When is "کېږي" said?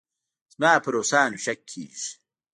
1.71-2.09